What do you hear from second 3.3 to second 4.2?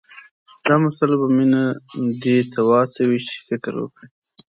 فکر وکړي